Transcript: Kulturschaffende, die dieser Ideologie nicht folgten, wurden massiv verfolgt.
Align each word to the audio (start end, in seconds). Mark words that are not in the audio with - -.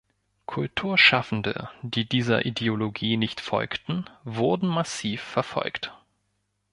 Kulturschaffende, 0.47 1.69
die 1.83 2.09
dieser 2.09 2.47
Ideologie 2.47 3.17
nicht 3.17 3.39
folgten, 3.39 4.09
wurden 4.23 4.67
massiv 4.67 5.21
verfolgt. 5.21 5.93